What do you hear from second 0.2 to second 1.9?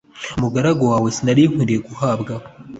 Umugaragu wawe sinari nkwiriye